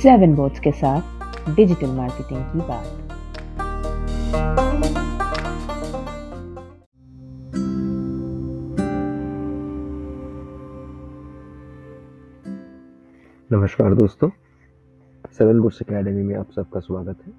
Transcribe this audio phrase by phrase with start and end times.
[0.00, 1.00] Seven boards के साथ
[1.56, 2.84] digital marketing की बात।
[13.52, 14.30] नमस्कार दोस्तों।
[15.32, 17.32] सेवन बुक्स एकेडमी में आप सबका स्वागत है।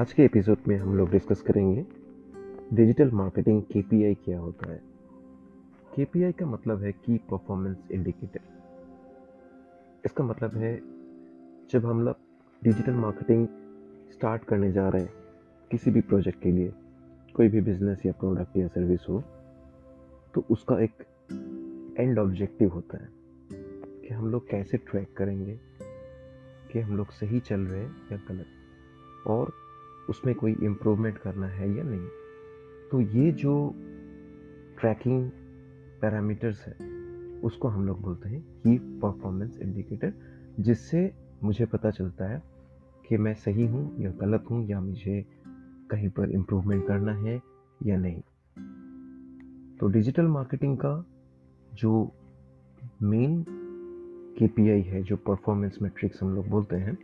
[0.00, 1.86] आज के एपिसोड में हम लोग डिस्कस करेंगे
[2.74, 4.82] डिजिटल मार्केटिंग केपीआई क्या होता है?
[5.96, 8.40] केपीआई का मतलब है की परफॉर्मेंस इंडिकेटर
[10.04, 10.80] इसका मतलब है,
[11.70, 12.16] जब हम लोग
[12.64, 13.48] डिजिटल मार्केटिंग
[14.12, 15.12] स्टार्ट करने जा रहे हैं,
[15.70, 16.72] किसी भी प्रोजेक्ट के लिए,
[17.36, 19.24] कोई भी बिज़नेस या प्रोडक्ट या सर्विस हो
[20.34, 20.92] तो उसका एक
[21.98, 23.08] एंड ऑब्जेक्टिव होता है
[24.00, 25.60] कि हम लोग कैसे ट्रैक करेंगे
[26.72, 28.46] कि हम लोग सही चल रहे हैं या गलत।
[29.26, 29.52] और
[30.10, 32.08] उसमें कोई इम्प्रूवमेंट करना है या नहीं।
[32.90, 33.74] तो ये जो
[34.80, 35.30] ट्रैकिंग
[36.00, 36.91] पैरामीटर्स है
[37.42, 40.12] उसको हम लोग बोलते हैं की परफॉर्मेंस इंडिकेटर
[40.60, 42.42] जिससे मुझे पता चलता है
[43.08, 45.26] कि मैं सही हूँ या गलत हूँ, या मुझे
[45.90, 47.42] कहीं पर इम्प्रूवमेंट करना है
[47.86, 48.20] या नहीं।
[49.78, 51.04] तो डिजिटल मार्केटिंग का
[51.74, 52.12] जो
[53.02, 53.44] मेन
[54.38, 54.46] के
[54.80, 56.98] है, जो परफॉर्मेंस मेट्रिक्स हम लोग बोलते हैं,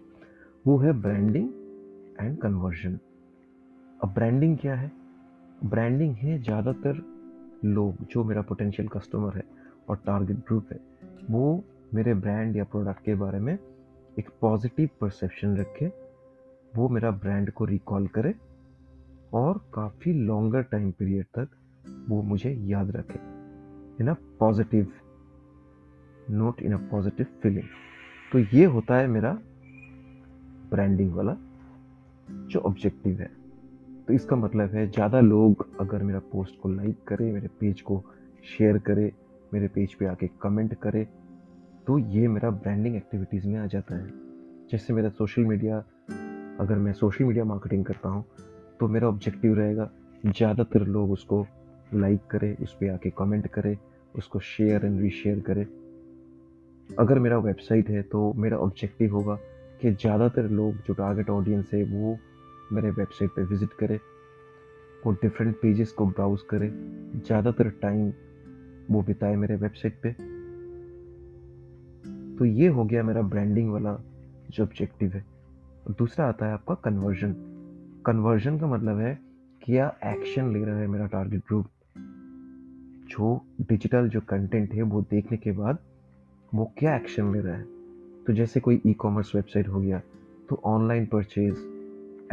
[0.66, 1.48] वो है ब्रांडिंग
[2.20, 2.98] एंड कन्वर्जन
[4.04, 4.92] अब ब्रांडिंग क्या है?
[5.64, 7.04] ब्रांडिंग है ज़्यादातर
[7.64, 9.44] लोग, जो मेरा पोटेंशियल कस्टमर है
[9.88, 10.78] और टारगेट ग्रुप है।
[11.30, 13.56] वो मेरे ब्रांड या प्रोडक्ट के बारे में
[14.18, 15.86] एक पॉजिटिव परसेप्शन रखे,
[16.76, 18.34] वो मेरा ब्रांड को रिकॉल करे
[19.34, 21.48] और काफ़ी लॉन्गर टाइम पीरियड तक
[22.08, 23.18] वो मुझे याद रखे।
[24.00, 24.92] In a positive
[26.30, 27.68] note in a positive feeling
[28.32, 29.32] तो ये होता है मेरा
[30.70, 31.36] ब्रांडिंग वाला,
[32.28, 33.30] जो ऑब्जेक्टिव है।
[34.06, 38.02] तो इसका मतलब है, ज़्यादा लोग अगर मेरा पोस्ट को लाइक करे, मेरे पेज को
[38.48, 39.12] शेयर करे
[39.54, 41.04] मेरे पेज पे आके कमेंट करे
[41.86, 44.06] तो ये मेरा ब्रांडिंग एक्टिविटीज़ में आ जाता है।
[44.70, 45.76] जैसे मेरा सोशल मीडिया
[46.60, 48.24] अगर मैं सोशल मीडिया मार्केटिंग करता हूँ
[48.80, 49.90] तो मेरा ऑब्जेक्टिव रहेगा
[50.26, 51.46] ज़्यादातर लोग उसको
[51.94, 53.76] लाइक करें, उस पर आके कमेंट करें,
[54.14, 55.64] उसको शेयर एंड रीशेयर करें।
[56.90, 59.38] अगर मेरा वेबसाइट है तो मेरा ऑब्जेक्टिव होगा
[59.80, 62.18] कि ज़्यादातर लोग जो टारगेट ऑडियंस है, वो
[62.72, 63.98] मेरे वेबसाइट पे विज़िट करें
[65.02, 66.70] वो डिफरेंट पेजेस को ब्राउज़ करें।
[67.18, 68.10] ज़्यादातर टाइम
[68.90, 70.12] वो बिताए मेरे वेबसाइट पे।
[72.38, 73.96] तो ये हो गया मेरा ब्रांडिंग वाला
[74.50, 75.24] जो ऑब्जेक्टिव है।
[75.90, 77.34] दूसरा आता है आपका कन्वर्जन
[78.06, 79.18] कन्वर्जन का मतलब है
[79.62, 81.66] क्या एक्शन ले रहा है मेरा टारगेट ग्रुप
[83.10, 85.78] जो डिजिटल जो कंटेंट है वो देखने के बाद
[86.54, 87.64] वो क्या एक्शन ले रहा है।
[88.26, 90.00] तो जैसे कोई ई कॉमर्स वेबसाइट हो गया
[90.48, 91.56] तो online purchase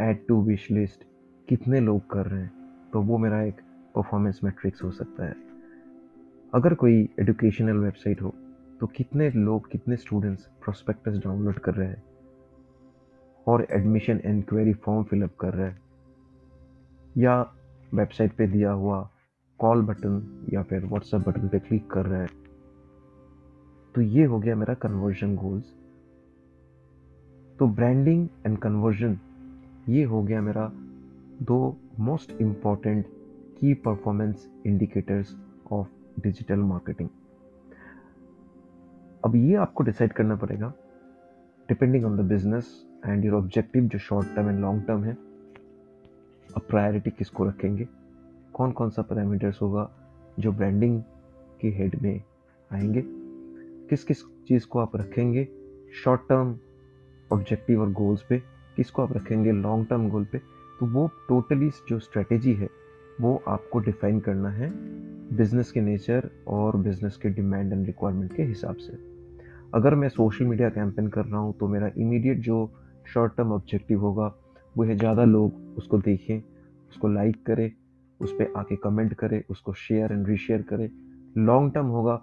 [0.00, 1.04] add to wish list
[1.48, 2.52] कितने लोग कर रहे हैं।
[2.92, 3.60] तो वो मेरा एक
[3.94, 5.45] परफॉर्मेंस मैट्रिक्स हो सकता है।
[6.54, 8.34] अगर कोई एजुकेशनल वेबसाइट हो
[8.80, 12.02] तो कितने लोग, कितने स्टूडेंट्स प्रोस्पेक्टस डाउनलोड कर रहे हैं?
[13.48, 15.80] और एडमिशन इंक्वायरी फॉर्म फिलअप कर रहे हैं?
[17.16, 17.40] या
[17.94, 19.10] वेबसाइट पे दिया हुआ
[19.58, 22.28] कॉल बटन या फिर व्हाट्सएप बटन पे क्लिक कर रहे हैं?
[23.94, 25.74] तो ये हो गया मेरा कन्वर्जन गोल्स
[27.58, 29.18] तो ब्रांडिंग एंड कन्वर्जन
[29.88, 30.70] ये हो गया मेरा
[31.42, 33.06] दो most important
[33.60, 35.36] key performance indicators
[35.72, 35.88] of
[36.20, 37.08] digital marketing.
[39.24, 40.72] अब ये आपको डिसाइड करना पड़ेगा
[41.68, 42.66] depending on the business
[43.06, 45.12] and your objective जो short term and long term है,
[46.56, 47.88] अब प्रायोरिटी किसको रखेंगे?
[48.52, 49.90] कौन कौन सा पैरामीटर्स होगा
[50.38, 51.02] जो ब्रांडिंग
[51.60, 52.22] के हेड में
[52.72, 53.02] आएँगे?
[53.88, 55.48] किस किस चीज़ को आप रखेंगे
[56.04, 56.58] शॉर्ट टर्म
[57.32, 58.38] ऑब्जेक्टिव और गोल्स पे?
[58.76, 60.38] किसको आप रखेंगे लॉन्ग टर्म गोल पे?
[60.80, 62.68] तो वो टोटली जो स्ट्रेटेजी है
[63.20, 64.70] वो आपको डिफाइन करना है
[65.36, 68.98] बिज़नेस के नेचर और बिज़नेस के डिमांड एंड रिक्वायरमेंट के हिसाब से।
[69.74, 72.58] अगर मैं सोशल मीडिया कैंपेन कर रहा हूँ तो मेरा इमीडिएट जो
[73.14, 74.26] शॉर्ट टर्म ऑब्जेक्टिव होगा,
[74.74, 76.38] वो है ज़्यादा लोग उसको देखें,
[76.90, 77.70] उसको लाइक करें,
[78.20, 80.88] उस पर आके कमेंट करें, उसको शेयर एंड रीशेयर करें।
[81.38, 82.20] लॉन्ग टर्म होगा,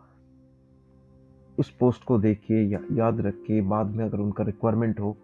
[1.58, 5.16] उस पोस्ट को देख के या, याद रख के बाद में अगर उनका रिक्वायरमेंट हो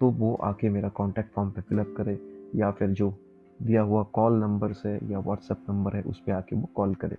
[0.00, 2.18] तो वो आके मेरा कॉन्टैक्ट फॉर्म पे फिलअप करे,
[2.54, 3.14] या फिर जो
[3.60, 7.16] दिया हुआ कॉल नंबर से या व्हाट्सएप नंबर है, उस पर आके वो कॉल करे।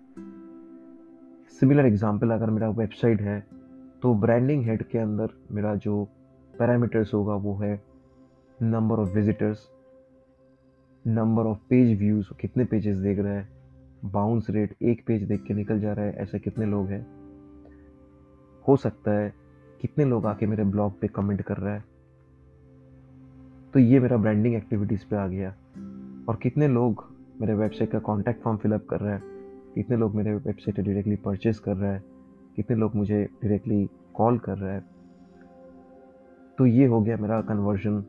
[1.62, 3.40] सिमिलर एग्ज़ाम्पल अगर मेरा वेबसाइट है
[4.04, 6.04] तो ब्रांडिंग हेड के अंदर मेरा जो
[6.54, 7.82] पैरामीटर्स होगा, वो है
[8.60, 9.68] number of visitors,
[11.06, 13.50] number of page views कितने पेजेस देख रहे हैं,
[14.06, 17.06] बाउंस रेट, एक पेज देख के निकल जा रहा है, ऐसे कितने लोग हैं।
[18.66, 19.34] हो सकता है
[19.82, 21.84] कितने लोग आके मेरे ब्लॉग पे कमेंट कर रहा है।
[23.74, 25.54] तो ये मेरा ब्रांडिंग एक्टिविटीज़ पे आ गया।
[26.30, 27.06] और कितने लोग
[27.42, 29.22] मेरे वेबसाइट का कॉन्टैक्ट फॉर्म फिलअप कर रहे हैं?
[29.76, 32.04] कितने लोग मेरे वेबसाइट डायरेक्टली परचेज कर रहे हैं?
[32.56, 34.84] कितने लोग मुझे डायरेक्टली कॉल कर रहा है?
[36.58, 38.04] तो ये हो गया मेरा कन्वर्जन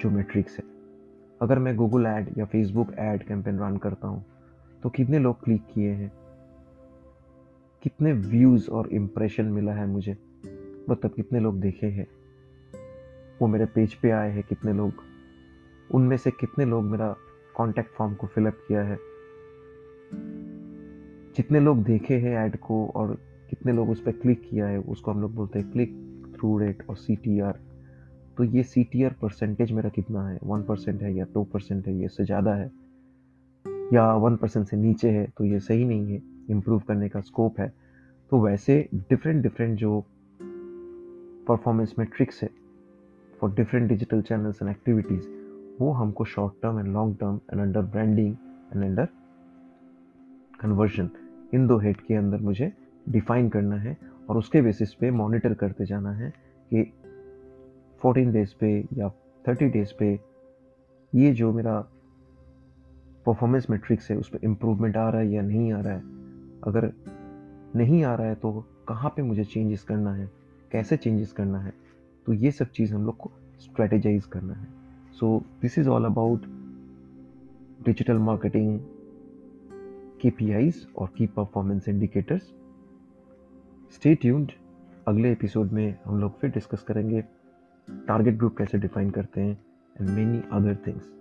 [0.00, 0.64] जो मेट्रिक्स है।
[1.42, 4.24] अगर मैं गूगल ऐड या फेसबुक ऐड कैंपेन रन करता हूँ
[4.82, 6.12] तो कितने लोग क्लिक किए हैं?
[7.82, 10.18] कितने व्यूज़ और इम्प्रेशन मिला है मुझे?
[10.90, 12.06] मतलब कितने लोग देखे हैं?
[13.42, 15.15] वो मेरे पेज पे आए हैं कितने लोग?
[15.90, 17.16] उनमें से कितने लोग मेरा
[17.56, 18.98] कॉन्टैक्ट फॉर्म को फिलअप किया है?
[21.36, 23.14] जितने लोग देखे हैं ऐड को और
[23.50, 25.92] कितने लोग उस पर क्लिक किया है, उसको हम लोग बोलते हैं क्लिक
[26.36, 27.60] थ्रू रेट और सीटीआर
[28.36, 30.38] तो ये सीटीआर परसेंटेज मेरा कितना है?
[30.44, 31.94] वन परसेंट है या टू परसेंट है?
[31.98, 32.70] ये इससे ज़्यादा है
[33.94, 35.26] या वन परसेंट से नीचे है?
[35.38, 37.72] तो ये सही नहीं है। इम्प्रूव करने का स्कोप है।
[38.30, 40.04] तो वैसे डिफरेंट डिफरेंट जो
[41.48, 42.50] परफॉर्मेंस मेट्रिक्स है
[43.40, 45.35] for different digital channels and activities
[45.80, 48.36] वो हमको short term and long term and under branding
[48.76, 49.08] and under
[50.60, 51.10] conversion
[51.54, 52.72] इन दो हेड के अंदर मुझे
[53.08, 53.98] डिफाइन करना है
[54.30, 56.30] और उसके बेसिस पे मॉनिटर करते जाना है
[56.74, 56.92] कि
[58.06, 59.12] 14 डेज़ पे या
[59.48, 60.20] 30 डेज़ पे
[61.14, 61.80] ये जो मेरा
[63.26, 66.00] परफॉर्मेंस मेट्रिक्स है, उस पर इम्प्रूवमेंट आ रहा है या नहीं आ रहा है?
[66.66, 66.92] अगर
[67.76, 70.30] नहीं आ रहा है तो कहाँ पे मुझे चेंजेस करना है?
[70.72, 71.72] कैसे चेंजेस करना है?
[72.26, 74.85] तो ये सब चीज़ हम लोग को स्ट्रेटेजाइज करना है।
[75.20, 76.46] So this is all about
[77.84, 78.80] digital marketing
[80.20, 80.30] के
[80.96, 82.42] और की परफॉर्मेंस इंडिकेटर्स
[83.94, 84.52] स्टे ट्यून्ड
[85.08, 87.22] अगले एपिसोड में हम लोग फिर डिस्कस करेंगे
[87.88, 89.58] टारगेट ग्रुप कैसे डिफाइन करते हैं
[90.00, 91.12] एंड मेनी अदर थिंग्स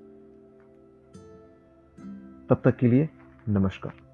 [2.50, 3.10] तब तक के लिए
[3.50, 4.05] नमस्कार।